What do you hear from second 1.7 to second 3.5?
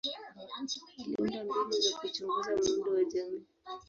za kuchunguza muundo wa jamii.